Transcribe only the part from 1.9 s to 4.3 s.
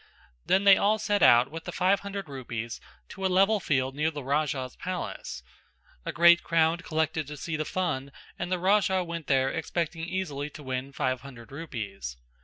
hundred rupees to a level field near the